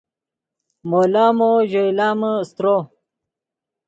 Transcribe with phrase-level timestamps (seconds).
[0.89, 2.77] مو لامو ژئے لامے استرو